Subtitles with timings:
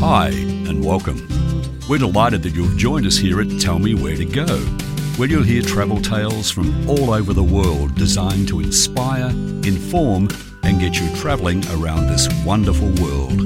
[0.00, 1.26] Hi, and welcome.
[1.88, 4.46] We're delighted that you've joined us here at Tell Me Where to Go,
[5.16, 10.28] where you'll hear travel tales from all over the world designed to inspire, inform,
[10.62, 13.40] and get you travelling around this wonderful world.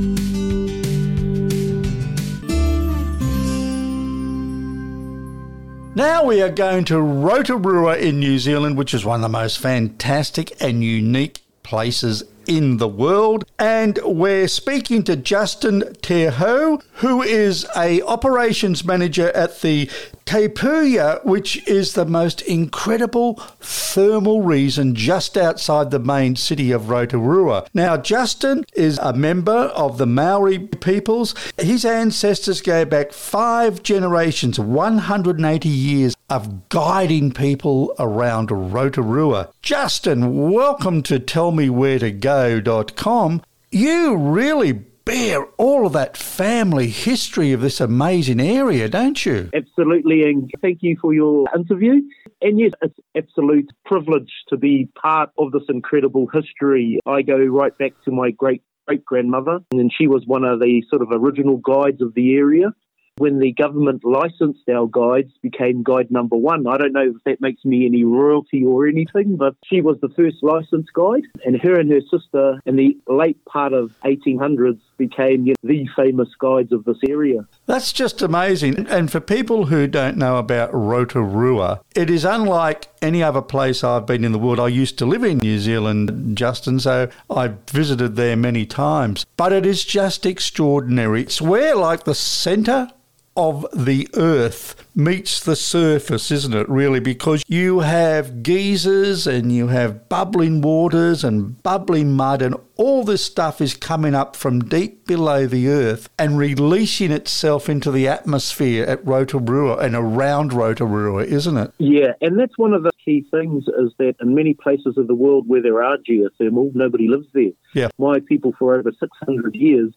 [5.96, 9.58] Now we are going to Rotorua in New Zealand, which is one of the most
[9.58, 12.22] fantastic and unique places
[12.56, 13.44] in the world.
[13.58, 19.90] And we're speaking to Justin Terho, who is a operations manager at the
[20.24, 26.88] Te Puia, which is the most incredible thermal region just outside the main city of
[26.88, 27.66] Rotorua.
[27.74, 31.34] Now, Justin is a member of the Maori peoples.
[31.58, 39.50] His ancestors go back five generations, 180 years of guiding people around Rotorua.
[39.60, 43.42] Justin, welcome to Tell Me Where to Go.com.
[43.70, 49.50] You really bear all of that family history of this amazing area, don't you?
[49.52, 52.00] Absolutely, and thank you for your interview.
[52.40, 56.98] And yes, it's absolute privilege to be part of this incredible history.
[57.04, 60.82] I go right back to my great great grandmother, and she was one of the
[60.88, 62.72] sort of original guides of the area
[63.18, 66.66] when the government licensed our guides, became guide number one.
[66.66, 70.08] I don't know if that makes me any royalty or anything, but she was the
[70.10, 75.46] first licensed guide, and her and her sister in the late part of 1800s became
[75.46, 77.46] you know, the famous guides of this area.
[77.66, 78.86] That's just amazing.
[78.88, 84.06] And for people who don't know about Rotorua, it is unlike any other place I've
[84.06, 84.60] been in the world.
[84.60, 89.26] I used to live in New Zealand, Justin, so I've visited there many times.
[89.36, 91.22] But it is just extraordinary.
[91.22, 92.90] It's where, like, the centre
[93.36, 97.00] of the earth meets the surface, isn't it, really?
[97.00, 103.24] Because you have geysers and you have bubbling waters and bubbling mud, and all this
[103.24, 108.84] stuff is coming up from deep below the earth and releasing itself into the atmosphere
[108.84, 111.72] at Rotorua and around Rotorua, isn't it?
[111.78, 115.14] Yeah, and that's one of the key things is that in many places of the
[115.14, 117.52] world where there are geothermal, nobody lives there.
[117.74, 117.88] Yeah.
[117.98, 119.92] My people for over 600 years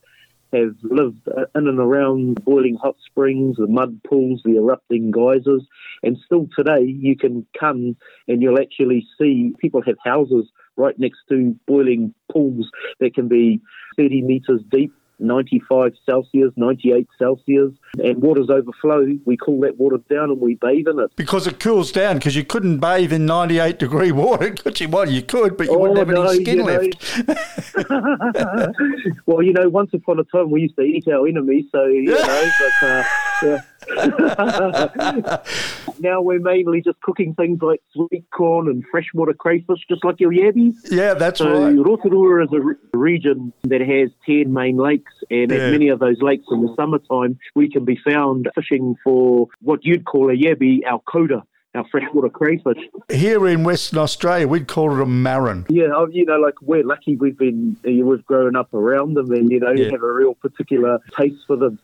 [0.55, 5.65] have lived in and around boiling hot springs, the mud pools, the erupting geysers,
[6.03, 7.95] and still today you can come
[8.27, 13.61] and you'll actually see people have houses right next to boiling pools that can be
[13.97, 17.71] 30 metres deep 95 Celsius, 98 Celsius,
[18.03, 19.07] and waters overflow.
[19.25, 21.15] We cool that water down and we bathe in it.
[21.15, 24.89] Because it cools down, because you couldn't bathe in 98 degree water, could you?
[24.89, 26.95] Well, you could, but you oh, wouldn't have no, any skin left.
[29.25, 32.03] well, you know, once upon a time we used to eat our enemies, so, you
[32.03, 33.03] know, but, uh,
[33.43, 33.61] yeah.
[35.99, 40.31] now we're mainly just cooking things like sweet corn and freshwater crayfish, just like your
[40.31, 40.75] yabbies.
[40.89, 41.75] Yeah, that's so right.
[41.75, 45.57] Rotorua is a re- region that has 10 main lakes, and yeah.
[45.57, 49.85] at many of those lakes in the summertime, we can be found fishing for what
[49.85, 51.43] you'd call a yabby, our koura
[51.75, 52.77] our freshwater crayfish.
[53.09, 55.65] Here in Western Australia, we'd call it a marron.
[55.69, 59.51] Yeah, oh, you know, like we're lucky we've been, we've grown up around them and,
[59.51, 59.91] you know, yeah.
[59.91, 61.79] have a real particular taste for them.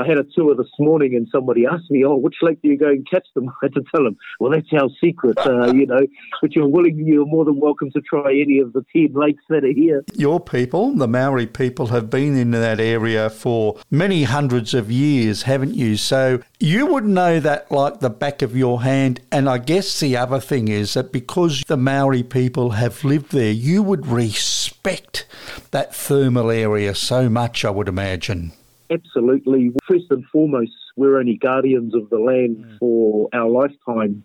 [0.00, 2.78] I had a tour this morning and somebody asked me, oh, which lake do you
[2.78, 3.48] go and catch them?
[3.62, 6.00] I had to tell them, well, that's our secret, uh, you know,
[6.40, 9.62] but you're willing, you're more than welcome to try any of the 10 lakes that
[9.62, 10.02] are here.
[10.14, 15.42] Your people, the Maori people, have been in that area for many hundreds of years,
[15.42, 15.98] haven't you?
[15.98, 19.20] So you would know that like the back of your hand.
[19.30, 23.52] And I guess the other thing is that because the Maori people have lived there,
[23.52, 25.26] you would respect
[25.72, 28.52] that thermal area so much, I would imagine.
[28.90, 29.72] Absolutely.
[29.86, 32.78] First and foremost, we're only guardians of the land mm.
[32.78, 34.24] for our lifetime.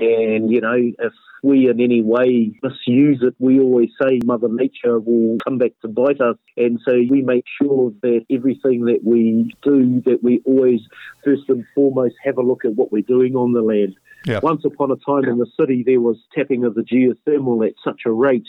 [0.00, 1.12] And, you know, if
[1.42, 5.88] we in any way misuse it, we always say Mother Nature will come back to
[5.88, 6.36] bite us.
[6.56, 10.80] And so we make sure that everything that we do, that we always
[11.22, 13.94] first and foremost have a look at what we're doing on the land.
[14.24, 14.40] Yeah.
[14.42, 18.02] Once upon a time in the city, there was tapping of the geothermal at such
[18.06, 18.48] a rate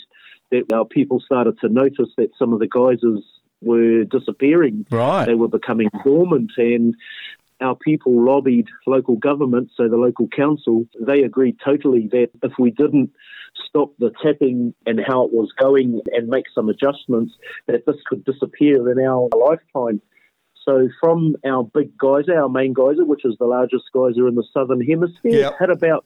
[0.50, 3.22] that our people started to notice that some of the geysers
[3.60, 4.86] were disappearing.
[4.90, 5.26] Right.
[5.26, 6.94] They were becoming dormant and
[7.60, 12.70] our people lobbied local government, so the local council, they agreed totally that if we
[12.70, 13.10] didn't
[13.66, 17.34] stop the tapping and how it was going and make some adjustments,
[17.66, 20.02] that this could disappear in our lifetime.
[20.64, 24.44] So from our big geyser, our main geyser, which is the largest geyser in the
[24.52, 25.54] southern hemisphere, yep.
[25.58, 26.04] had about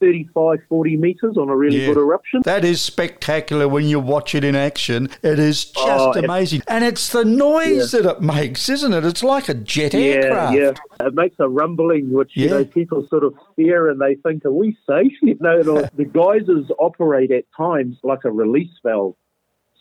[0.00, 1.88] 35, 40 metres on a really yeah.
[1.88, 2.42] good eruption.
[2.44, 5.08] That is spectacular when you watch it in action.
[5.22, 6.62] It is oh, just oh, amazing.
[6.66, 8.00] And it's the noise yeah.
[8.00, 9.04] that it makes, isn't it?
[9.04, 10.56] It's like a jet yeah, aircraft.
[10.56, 14.44] Yeah, it makes a rumbling, which, you know, people sort of fear and they think,
[14.44, 15.12] are we safe?
[15.22, 15.62] You know,
[15.94, 19.14] the geysers operate at times like a release valve.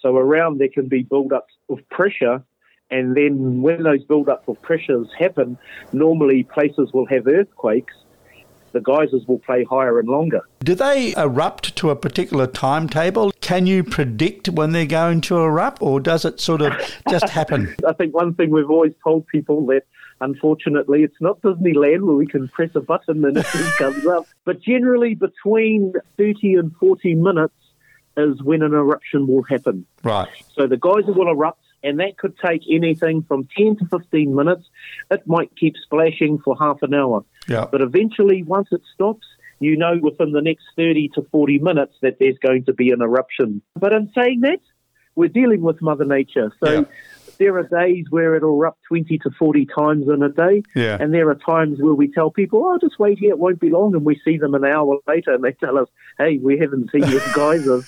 [0.01, 2.44] So around there can be build-up of pressure
[2.92, 5.57] And then when those build-up of pressures happen,
[5.92, 7.94] normally places will have earthquakes.
[8.71, 10.42] The geysers will play higher and longer.
[10.60, 13.31] Do they erupt to a particular timetable?
[13.42, 16.74] Can you predict when they're going to erupt, or does it sort of
[17.10, 17.75] just happen?
[17.88, 19.83] I think one thing we've always told people that
[20.21, 23.45] unfortunately it's not Disneyland where we can press a button and it
[23.77, 24.27] comes up.
[24.45, 27.54] But generally between 30 and 40 minutes
[28.18, 29.86] is when an eruption will happen.
[30.04, 30.27] Right.
[30.54, 34.66] So the geyser will erupt and that could take anything from 10 to 15 minutes.
[35.12, 37.24] It might keep splashing for half an hour.
[37.48, 37.66] Yeah.
[37.72, 39.26] But eventually, once it stops,
[39.60, 43.02] you know within the next 30 to 40 minutes that there's going to be an
[43.02, 43.62] eruption.
[43.76, 44.60] But in saying that,
[45.16, 46.52] we're dealing with Mother Nature.
[46.64, 46.84] So Yeah.
[47.39, 50.62] There are days where it'll erupt 20 to 40 times in a day.
[50.75, 50.97] Yeah.
[51.00, 53.69] And there are times where we tell people, oh, just wait here, it won't be
[53.69, 53.95] long.
[53.95, 55.88] And we see them an hour later and they tell us,
[56.18, 57.81] hey, we haven't seen this geyser.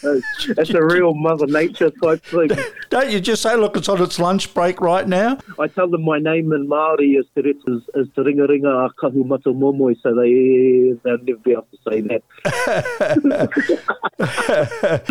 [0.57, 2.51] It's a real Mother Nature type thing.
[2.89, 5.38] Don't you just say, look, it's on its lunch break right now?
[5.59, 8.89] I tell them my name in Māori is Te Reta, is, is Te Ringa Ringa
[9.01, 12.24] a Momoi, so they, they'll never be able to say that.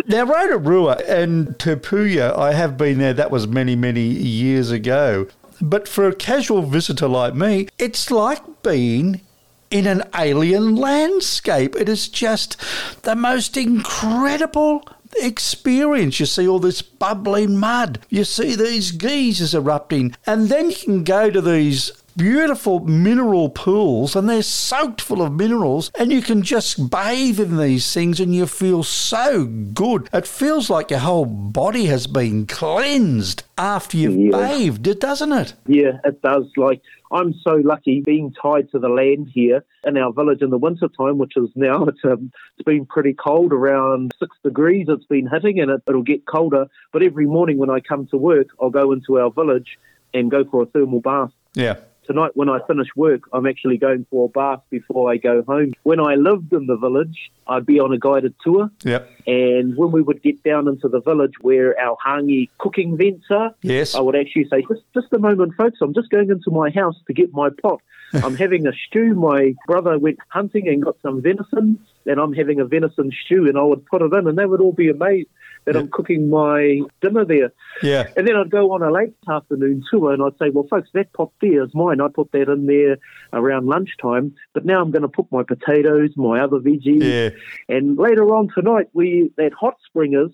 [0.07, 3.13] Now, Rotorua and Te Puia, I have been there.
[3.13, 4.30] That was many, many years
[4.71, 5.27] ago.
[5.61, 9.21] But for a casual visitor like me, it's like being
[9.69, 11.75] in an alien landscape.
[11.75, 12.57] It is just
[13.03, 14.83] the most incredible
[15.21, 16.19] experience.
[16.19, 21.03] You see all this bubbling mud, you see these geysers erupting, and then you can
[21.03, 26.41] go to these beautiful mineral pools and they're soaked full of minerals and you can
[26.41, 30.09] just bathe in these things and you feel so good.
[30.13, 34.31] It feels like your whole body has been cleansed after you've Yeah.
[34.37, 35.53] bathed, doesn't it?
[35.67, 36.45] Yeah, it does.
[36.57, 36.81] Like,
[37.11, 40.87] I'm so lucky being tied to the land here in our village in the winter
[40.87, 45.27] time, which is now, it's, um, it's been pretty cold, around six degrees it's been
[45.27, 46.67] hitting, and it, it'll get colder.
[46.93, 49.77] But every morning when I come to work, I'll go into our village
[50.13, 51.31] and go for a thermal bath.
[51.53, 51.75] Yeah.
[52.07, 55.73] Tonight, when I finish work, I'm actually going for a bath before I go home.
[55.83, 58.71] When I lived in the village, I'd be on a guided tour.
[58.83, 59.09] Yep.
[59.27, 63.53] And when we would get down into the village where our hangi cooking vents are,
[63.61, 63.93] Yes.
[63.93, 66.95] I would actually say, just, just a moment, folks, I'm just going into my house
[67.05, 67.81] to get my pot.
[68.13, 69.13] I'm having a stew.
[69.13, 73.57] My brother went hunting and got some venison, and I'm having a venison stew, and
[73.57, 75.29] I would put it in, and they would all be amazed
[75.65, 77.51] that I'm cooking my dinner there.
[77.83, 78.09] Yeah.
[78.17, 81.13] And then I'd go on a late afternoon tour and I'd say, well, folks, that
[81.13, 82.01] pot there is mine.
[82.01, 82.97] I put that in there
[83.31, 87.03] around lunchtime, but now I'm going to put my potatoes, my other veggies.
[87.03, 87.75] Yeah.
[87.75, 90.31] And later on tonight, we that hot spring is,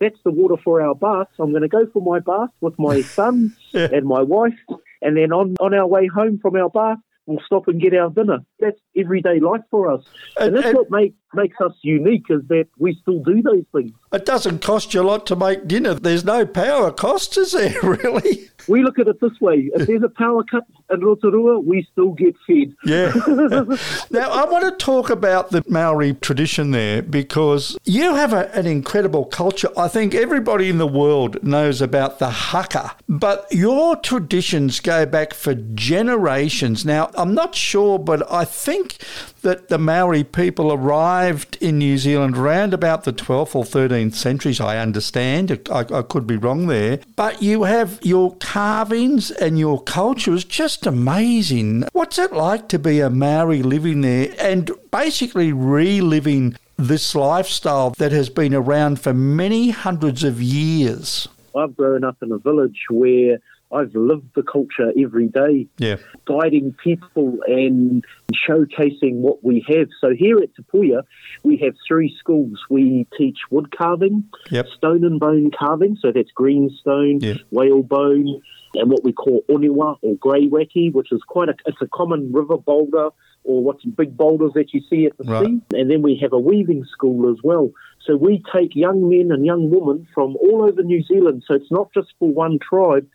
[0.00, 1.28] that's the water for our bath.
[1.38, 3.88] I'm going to go for my bath with my son Yeah.
[3.92, 4.58] and my wife.
[5.00, 8.08] And then on, on our way home from our bath, we'll stop and get our
[8.10, 8.38] dinner.
[8.60, 10.04] That's everyday life for us.
[10.38, 13.64] And- And, that's and- what make, makes us unique is that we still do those
[13.72, 13.92] things.
[14.12, 15.94] It doesn't cost you a lot to make dinner.
[15.94, 18.48] There's no power cost, is there, really?
[18.66, 22.12] We look at it this way: if there's a power cut in Rotorua, we still
[22.12, 22.74] get fed.
[22.84, 23.12] Yeah.
[24.10, 28.66] now, I want to talk about the Maori tradition there because you have a, an
[28.66, 29.70] incredible culture.
[29.76, 35.32] I think everybody in the world knows about the haka, but your traditions go back
[35.32, 36.84] for generations.
[36.84, 38.98] Now, I'm not sure, but I think
[39.42, 41.17] that the Maori people arrived
[41.60, 45.68] in New Zealand around about the 12th or 13th centuries, I understand.
[45.70, 47.00] I, I could be wrong there.
[47.16, 51.84] But you have your carvings and your culture is just amazing.
[51.92, 58.12] What's it like to be a Maori living there and basically reliving this lifestyle that
[58.12, 61.28] has been around for many hundreds of years?
[61.56, 63.38] I've grown up in a village where
[63.70, 65.96] I've lived the culture every day, Yeah.
[66.24, 68.04] guiding people and
[68.48, 69.88] showcasing what we have.
[70.00, 71.02] So here at Te Puia,
[71.44, 72.58] we have three schools.
[72.70, 74.66] We teach wood carving, Yep.
[74.76, 77.34] stone and bone carving, so that's greenstone, Yeah.
[77.50, 78.40] whalebone,
[78.74, 82.56] and what we call onewa or greywacke, which is quite a it's a common river
[82.58, 83.10] boulder
[83.44, 85.46] or what's big boulders that you see at the Right.
[85.46, 85.60] sea.
[85.74, 87.70] And then we have a weaving school as well.
[88.04, 91.44] So we take young men and young women from all over New Zealand.
[91.46, 93.06] So it's not just for one tribe,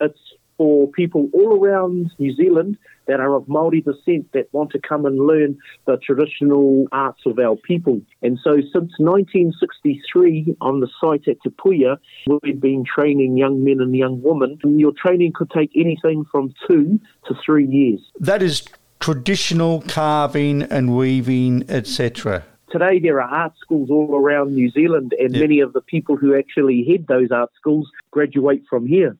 [0.00, 0.18] it's
[0.58, 5.06] for people all around New Zealand that are of Maori descent that want to come
[5.06, 8.00] and learn the traditional arts of our people.
[8.22, 11.96] And so since 1963 on the site at Te Puia,
[12.42, 14.58] we've been training young men and young women.
[14.62, 18.00] And your training could take anything from two to three years.
[18.20, 18.62] That is
[19.00, 22.44] traditional carving and weaving, etc.
[22.70, 25.40] Today, there are art schools all around New Zealand, and Yeah.
[25.40, 29.16] many of the people who actually head those art schools graduate from here.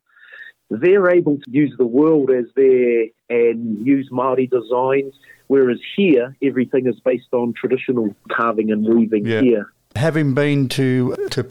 [0.80, 5.14] They're able to use the world as their and use Maori designs,
[5.46, 9.40] whereas here everything is based on traditional carving and weaving Yeah.
[9.40, 9.72] here.
[9.96, 11.42] Having been to Te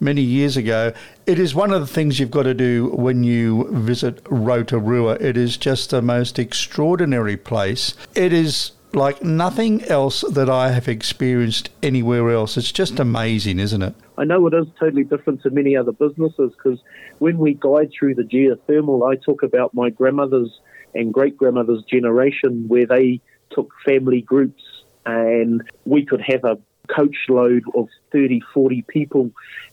[0.00, 0.92] many years ago,
[1.26, 5.16] it is one of the things you've got to do when you visit Rotorua.
[5.20, 7.94] It is just the most extraordinary place.
[8.14, 12.56] It is like nothing else that I have experienced anywhere else.
[12.56, 13.94] It's just amazing, isn't it?
[14.18, 16.80] I know it is totally different to many other businesses because
[17.18, 20.60] when we guide through the geothermal, I talk about my grandmother's
[20.94, 24.62] and great grandmother's generation where they took family groups
[25.04, 26.58] and we could have a
[26.94, 29.30] coach load of 30, 40 people.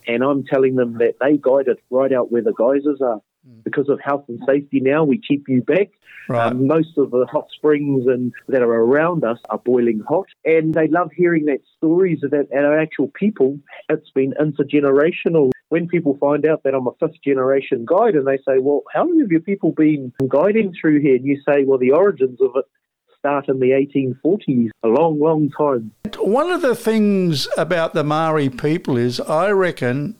[0.07, 3.21] And I'm telling them that they guided right out where the geysers are.
[3.47, 3.63] Mm.
[3.63, 5.89] Because of health and safety now, we keep you back.
[6.29, 6.51] Right.
[6.51, 10.73] Um, most of the hot springs and that are around us are boiling hot, and
[10.73, 13.59] they love hearing that stories of that our actual people.
[13.89, 15.51] It's been intergenerational.
[15.67, 19.05] When people find out that I'm a fifth generation guide, and they say, "Well, how
[19.05, 22.51] long have your people been guiding through here?" and you say, "Well, the origins of
[22.55, 22.65] it
[23.23, 25.91] start in the 1840s, a long, long time.
[26.19, 30.17] One of the things about the Maori people is, I reckon,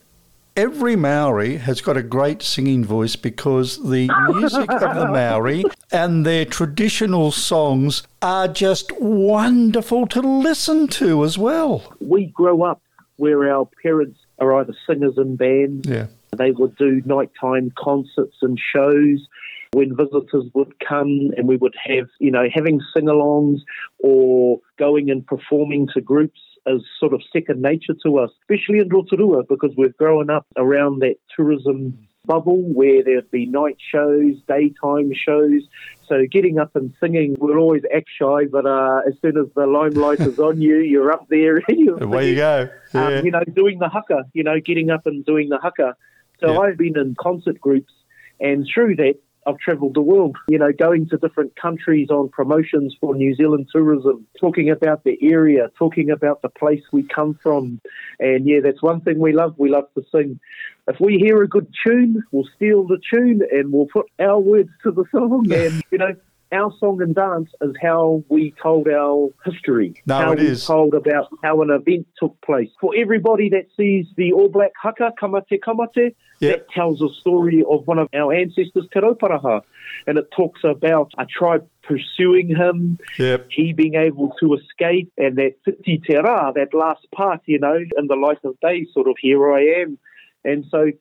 [0.56, 6.26] every Maori has got a great singing voice because the music of the Maori and
[6.26, 11.96] their traditional songs are just wonderful to listen to as well.
[12.00, 12.82] We grow up
[13.18, 15.88] where our parents are either singers in bands.
[15.88, 16.08] Yeah.
[16.36, 19.28] They would do nighttime concerts and shows
[19.74, 23.60] when visitors would come and we would have, you know, having sing alongs
[24.00, 28.90] or going and performing to groups is sort of second nature to us, especially in
[28.90, 35.12] Rotorua, because we've grown up around that tourism bubble where there'd be night shows, daytime
[35.14, 35.62] shows.
[36.08, 39.66] So getting up and singing, we're always act shy, but uh, as soon as the
[39.66, 41.62] limelight is on you, you're up there.
[41.68, 42.70] you're Away you go.
[42.94, 43.18] Um, yeah.
[43.20, 45.96] Um, you know, doing the haka, you know, getting up and doing the haka.
[46.40, 46.60] So yeah.
[46.60, 47.94] I've been in concert groups,
[48.40, 52.96] and through that, I've travelled the world, you know, going to different countries on promotions
[53.00, 57.82] for New Zealand tourism, talking about the area, talking about the place we come from.
[58.20, 59.56] And yeah, that's one thing we love.
[59.58, 60.40] We love to sing.
[60.88, 64.70] If we hear a good tune, we'll steal the tune and we'll put our words
[64.84, 65.48] to the song.
[65.54, 66.16] And, you know,
[66.54, 70.02] our song and dance is how we told our history.
[70.06, 70.66] No, how it we is.
[70.66, 72.70] told about how an event took place.
[72.80, 76.68] For everybody that sees the All Black haka, ka mate ka mate, yep.
[76.68, 79.62] that tells a story of one of our ancestors, Te Rauparaha.
[80.08, 83.48] And it talks about a tribe pursuing him, yep.
[83.50, 87.78] he being able to escape, and that Whiti Te Ra, that last part, you know,
[87.98, 89.98] in the light of day, sort of, here I am.
[90.46, 90.92] And so,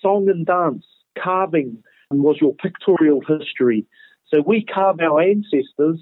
[0.00, 0.84] song and dance,
[1.18, 1.82] carving
[2.20, 3.86] was your pictorial history.
[4.32, 6.00] So we carve our ancestors,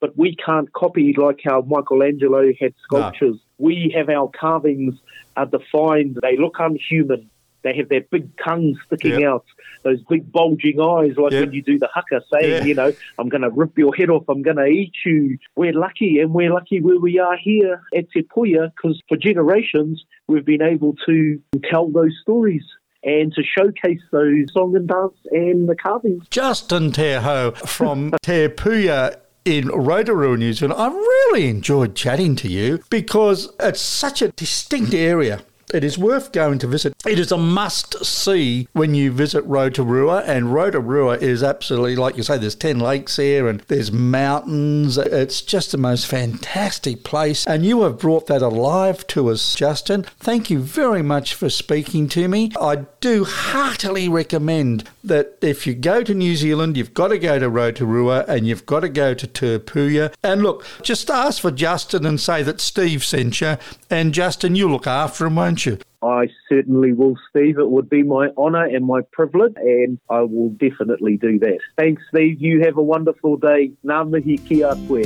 [0.00, 2.82] but we can't copy like how Michelangelo had ah.
[2.84, 3.36] sculptures.
[3.36, 3.66] No.
[3.66, 4.94] We have our carvings
[5.36, 6.18] are defined.
[6.22, 7.30] They look unhuman.
[7.62, 9.28] They have their big tongues sticking yep.
[9.28, 9.44] out,
[9.82, 11.46] those big bulging eyes, like yep.
[11.46, 12.64] when you do the haka, saying, yeah.
[12.64, 15.36] you know, I'm going to rip your head off, I'm going to eat you.
[15.56, 20.04] We're lucky, and we're lucky where we are here at Te Puia, because for generations
[20.28, 22.62] we've been able to tell those stories
[23.06, 26.26] and to showcase those song and dance and the carvings.
[26.28, 30.78] Justin Terho from Te Puia in Rotorua, New Zealand.
[30.78, 35.40] I really enjoyed chatting to you because it's such a distinct area
[35.72, 36.94] it is worth going to visit.
[37.06, 42.22] It is a must see when you visit Rotorua, and Rotorua is absolutely, like you
[42.22, 44.98] say, there's 10 lakes here and there's mountains.
[44.98, 50.04] It's just the most fantastic place, and you have brought that alive to us, Justin.
[50.18, 52.52] Thank you very much for speaking to me.
[52.60, 57.38] I do heartily recommend that if you go to New Zealand, you've got to go
[57.38, 60.12] to Rotorua and you've got to go to Te Puia.
[60.22, 63.56] And look, just ask for Justin and say that Steve sent you,
[63.90, 65.78] and Justin, you look after him, won't won't you?
[66.02, 67.58] I certainly will, Steve.
[67.58, 71.58] It would be my honour and my privilege, and I will definitely do that.
[71.78, 72.40] Thanks, Steve.
[72.40, 73.72] You have a wonderful day.
[73.84, 75.02] Ngā mihi ki a koe.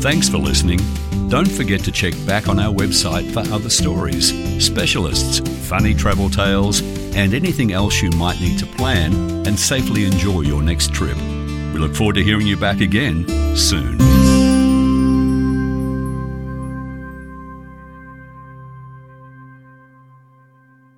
[0.00, 0.80] Thanks for listening.
[1.28, 4.32] Don't forget to check back on our website for other stories,
[4.64, 6.82] specialists, funny travel tales,
[7.14, 9.12] and anything else you might need to plan
[9.46, 11.16] and safely enjoy your next trip.
[11.72, 13.98] We look forward to hearing you back again soon.